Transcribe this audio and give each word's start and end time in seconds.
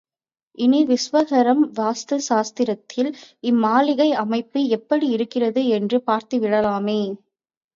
இனி 0.57 0.79
விஸ்வகர்ம 0.85 1.67
வாஸ்து 1.75 2.17
சாஸ்திரத்தில் 2.29 3.11
இம்மாளிகை 3.43 4.09
அமைப்பு 4.23 4.61
எப்படி 4.79 5.07
இருக்கிறது 5.09 5.63
என்றும் 5.77 6.07
பார்த்துவிடலாமே! 6.07 7.01